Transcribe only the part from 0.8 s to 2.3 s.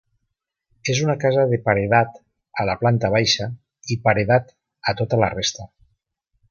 És una casa de paredat